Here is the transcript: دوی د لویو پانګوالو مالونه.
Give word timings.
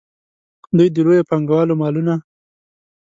دوی 0.77 0.89
د 0.91 0.95
لویو 1.05 1.27
پانګوالو 1.29 1.79
مالونه. 1.81 2.15